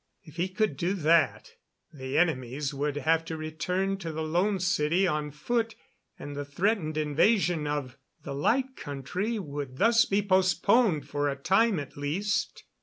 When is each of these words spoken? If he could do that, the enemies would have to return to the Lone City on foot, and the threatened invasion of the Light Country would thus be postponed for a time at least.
If 0.23 0.37
he 0.37 0.49
could 0.49 0.77
do 0.77 0.93
that, 0.95 1.51
the 1.93 2.17
enemies 2.17 2.73
would 2.73 2.95
have 2.95 3.23
to 3.25 3.37
return 3.37 3.97
to 3.97 4.11
the 4.11 4.23
Lone 4.23 4.57
City 4.59 5.05
on 5.05 5.29
foot, 5.29 5.75
and 6.17 6.35
the 6.35 6.43
threatened 6.43 6.97
invasion 6.97 7.67
of 7.67 7.99
the 8.23 8.33
Light 8.33 8.75
Country 8.75 9.37
would 9.37 9.77
thus 9.77 10.05
be 10.05 10.23
postponed 10.23 11.07
for 11.07 11.29
a 11.29 11.35
time 11.35 11.79
at 11.79 11.97
least. 11.97 12.63